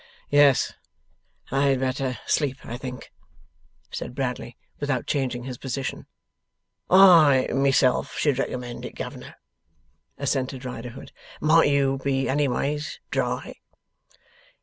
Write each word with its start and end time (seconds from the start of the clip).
'Yes. 0.31 0.73
I 1.51 1.67
had 1.67 1.79
better 1.79 2.17
sleep, 2.25 2.57
I 2.65 2.75
think,' 2.75 3.13
said 3.91 4.15
Bradley, 4.15 4.57
without 4.79 5.05
changing 5.05 5.43
his 5.43 5.59
position. 5.59 6.07
'I 6.89 7.49
myself 7.53 8.17
should 8.17 8.39
recommend 8.39 8.83
it, 8.83 8.95
governor,' 8.95 9.35
assented 10.17 10.65
Riderhood. 10.65 11.11
'Might 11.39 11.69
you 11.69 11.99
be 12.03 12.27
anyways 12.27 12.99
dry? 13.11 13.57